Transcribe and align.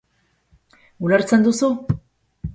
Ulertzen 1.09 1.47
duzu? 1.49 1.71